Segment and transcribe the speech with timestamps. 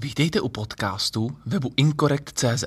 [0.00, 2.64] Vítejte u podcastu webu Incorrect.cz.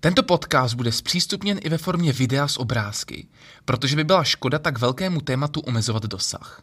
[0.00, 3.26] Tento podcast bude zpřístupněn i ve formě videa s obrázky,
[3.64, 6.62] protože by byla škoda tak velkému tématu omezovat dosah.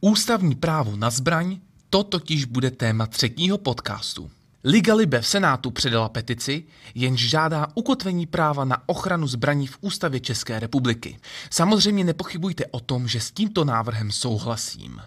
[0.00, 1.58] Ústavní právo na zbraň,
[1.90, 4.30] to totiž bude téma třetího podcastu.
[4.64, 6.64] Liga Libe v Senátu předala petici,
[6.94, 11.18] jenž žádá ukotvení práva na ochranu zbraní v Ústavě České republiky.
[11.50, 15.00] Samozřejmě nepochybujte o tom, že s tímto návrhem souhlasím.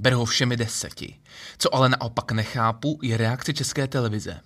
[0.00, 1.16] Beru ho všemi deseti.
[1.58, 4.40] Co ale naopak nechápu, je reakce České televize.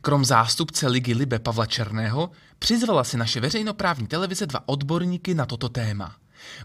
[0.00, 5.68] Krom zástupce Ligy Libe Pavla Černého přizvala si naše veřejnoprávní televize dva odborníky na toto
[5.68, 6.16] téma.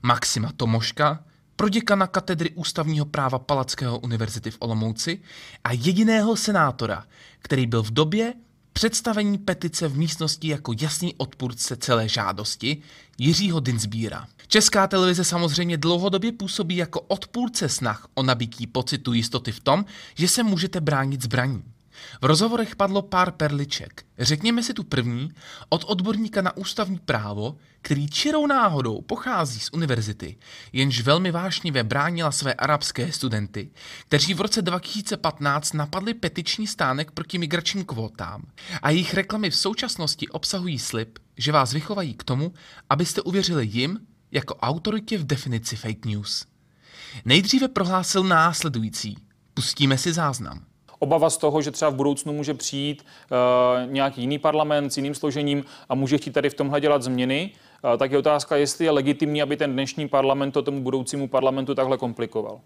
[0.03, 1.23] Maxima Tomoška,
[1.55, 5.21] proděkana katedry ústavního práva Palackého univerzity v Olomouci
[5.63, 7.05] a jediného senátora,
[7.39, 8.33] který byl v době
[8.79, 12.81] představení petice v místnosti jako jasný odpůrce celé žádosti
[13.17, 14.27] Jiřího Dinsbíra.
[14.47, 20.27] Česká televize samozřejmě dlouhodobě působí jako odpůrce snah o nabití pocitu jistoty v tom, že
[20.27, 21.63] se můžete bránit zbraní.
[22.21, 24.05] V rozhovorech padlo pár perliček.
[24.19, 25.31] Řekněme si tu první
[25.69, 30.37] od odborníka na ústavní právo, který čirou náhodou pochází z univerzity,
[30.73, 33.69] jenž velmi vášnivě bránila své arabské studenty,
[34.07, 38.43] kteří v roce 2015 napadli petiční stánek proti migračním kvótám
[38.81, 42.53] a jejich reklamy v současnosti obsahují slib, že vás vychovají k tomu,
[42.89, 43.99] abyste uvěřili jim
[44.31, 46.45] jako autoritě v definici fake news.
[47.25, 49.17] Nejdříve prohlásil následující.
[49.53, 50.68] Pustíme si záznam
[50.99, 55.15] obava z toho, že třeba v budoucnu může přijít uh, nějaký jiný parlament s jiným
[55.15, 57.51] složením a může chtít tady v tomhle dělat změny,
[57.83, 61.75] uh, tak je otázka, jestli je legitimní, aby ten dnešní parlament to tomu budoucímu parlamentu
[61.75, 62.59] takhle komplikoval.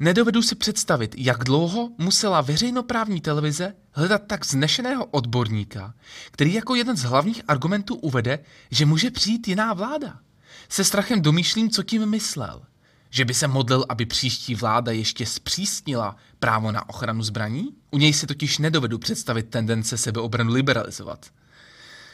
[0.00, 5.94] Nedovedu si představit, jak dlouho musela veřejnoprávní televize hledat tak znešeného odborníka,
[6.30, 8.38] který jako jeden z hlavních argumentů uvede,
[8.70, 10.18] že může přijít jiná vláda.
[10.68, 12.62] Se strachem domýšlím, co tím myslel
[13.10, 17.68] že by se modlil, aby příští vláda ještě zpřísnila právo na ochranu zbraní?
[17.90, 21.26] U něj si totiž nedovedu představit tendence sebeobranu liberalizovat.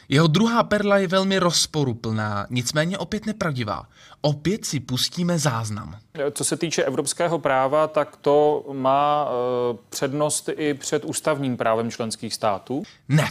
[0.08, 3.86] Jeho druhá perla je velmi rozporuplná, nicméně opět nepravdivá.
[4.20, 5.98] Opět si pustíme záznam.
[6.32, 12.34] Co se týče evropského práva, tak to má e, přednost i před ústavním právem členských
[12.34, 12.82] států?
[13.08, 13.28] Ne.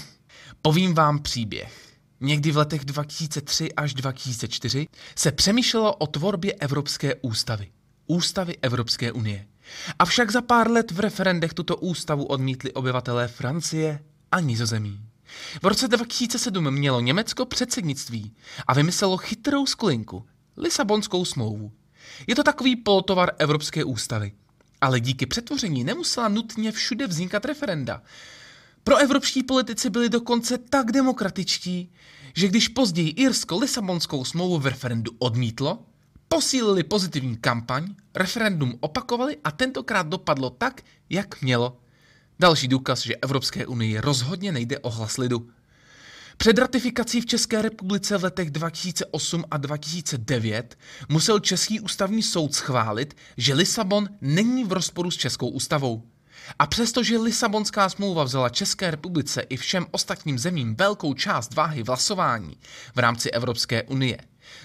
[0.61, 1.84] Povím vám příběh.
[2.21, 7.71] Někdy v letech 2003 až 2004 se přemýšlelo o tvorbě Evropské ústavy.
[8.07, 9.45] Ústavy Evropské unie.
[9.99, 13.99] Avšak za pár let v referendech tuto ústavu odmítli obyvatelé Francie
[14.31, 14.99] a Nizozemí.
[15.61, 18.33] V roce 2007 mělo Německo předsednictví
[18.67, 20.25] a vymyslelo chytrou sklinku,
[20.57, 21.71] Lisabonskou smlouvu.
[22.27, 24.31] Je to takový polotovar Evropské ústavy.
[24.81, 28.01] Ale díky přetvoření nemusela nutně všude vznikat referenda.
[28.87, 31.91] Pro evropští politici byli dokonce tak demokratičtí,
[32.35, 35.85] že když později Irsko Lisabonskou smlouvu v referendu odmítlo,
[36.27, 41.77] posílili pozitivní kampaň, referendum opakovali a tentokrát dopadlo tak, jak mělo.
[42.39, 45.49] Další důkaz, že Evropské unii rozhodně nejde o hlas lidu.
[46.37, 50.77] Před ratifikací v České republice v letech 2008 a 2009
[51.09, 56.03] musel Český ústavní soud schválit, že Lisabon není v rozporu s Českou ústavou.
[56.59, 61.87] A přestože Lisabonská smlouva vzala České republice i všem ostatním zemím velkou část váhy v
[61.87, 62.57] hlasování
[62.95, 64.17] v rámci Evropské unie,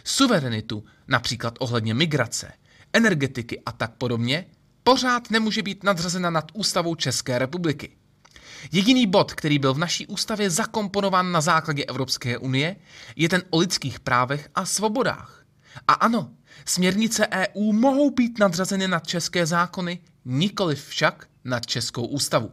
[0.05, 2.53] suverenitu, například ohledně migrace,
[2.93, 4.47] energetiky a tak podobně,
[4.85, 7.97] pořád nemůže být nadřazena nad ústavou České republiky.
[8.73, 12.77] Jediný bod, který byl v naší ústavě zakomponován na základě Evropské unie,
[13.17, 15.45] je ten o lidských právech a svobodách.
[15.89, 16.31] A ano,
[16.65, 22.51] směrnice EU mohou být nadřazeny nad české zákony, nikoliv však nad Českou ústavu.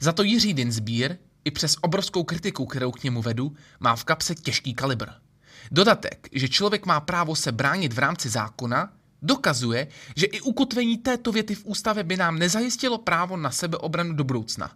[0.00, 4.34] Za to Jiří Dinsbír, i přes obrovskou kritiku, kterou k němu vedu, má v kapse
[4.34, 5.08] těžký kalibr.
[5.70, 8.92] Dodatek, že člověk má právo se bránit v rámci zákona,
[9.22, 14.24] dokazuje, že i ukotvení této věty v ústavě by nám nezajistilo právo na sebeobranu do
[14.24, 14.72] budoucna.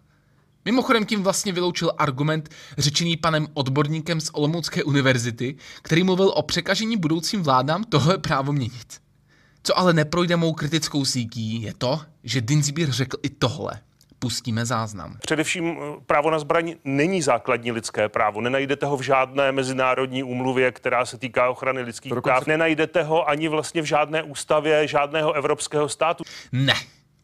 [0.64, 6.96] Mimochodem tím vlastně vyloučil argument řečený panem odborníkem z Olomoucké univerzity, který mluvil o překažení
[6.96, 9.00] budoucím vládám tohle právo měnit.
[9.62, 13.80] Co ale neprojde mou kritickou sítí, je to, že Dinsbír řekl i tohle.
[14.18, 15.16] Pustíme záznam.
[15.20, 18.40] Především eh, právo na zbraň není základní lidské právo.
[18.40, 22.30] Nenajdete ho v žádné mezinárodní úmluvě, která se týká ochrany lidských Dokonce...
[22.30, 22.46] práv.
[22.46, 26.24] Nenajdete ho ani vlastně v žádné ústavě žádného evropského státu.
[26.52, 26.74] Ne,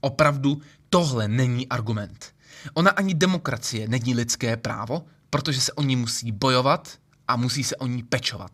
[0.00, 2.34] opravdu tohle není argument.
[2.74, 6.88] Ona ani demokracie není lidské právo, protože se o ní musí bojovat
[7.28, 8.50] a musí se o ní pečovat.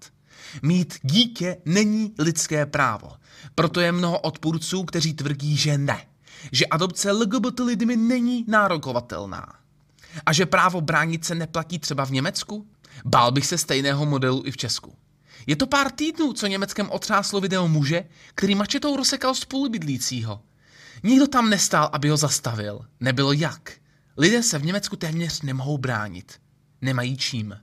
[0.63, 3.13] Mít dítě není lidské právo.
[3.55, 6.07] Proto je mnoho odpůrců, kteří tvrdí, že ne.
[6.53, 9.47] Že adopce LGBT lidmi není nárokovatelná.
[10.27, 12.67] A že právo bránit se neplatí třeba v Německu?
[13.05, 14.95] Bál bych se stejného modelu i v Česku.
[15.47, 18.05] Je to pár týdnů, co Německem otřáslo video muže,
[18.35, 20.43] který mačetou rozsekal spolubydlícího.
[21.03, 22.81] Nikdo tam nestál, aby ho zastavil.
[23.01, 23.73] Nebylo jak.
[24.17, 26.41] Lidé se v Německu téměř nemohou bránit.
[26.81, 27.57] Nemají čím.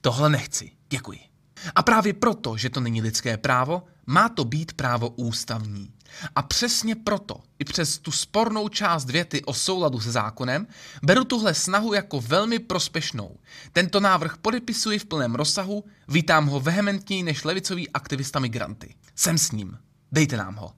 [0.00, 0.70] Tohle nechci.
[0.90, 1.33] Děkuji.
[1.74, 5.90] A právě proto, že to není lidské právo, má to být právo ústavní.
[6.36, 10.66] A přesně proto, i přes tu spornou část věty o souladu se zákonem,
[11.02, 13.36] beru tuhle snahu jako velmi prospešnou.
[13.72, 18.94] Tento návrh podepisuji v plném rozsahu, vítám ho vehementněji než levicoví aktivista migranty.
[19.14, 19.78] Jsem s ním.
[20.12, 20.72] Dejte nám ho.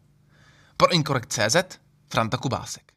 [0.77, 1.57] Pro Incorrect.cz
[2.09, 2.96] Franta Kubásek.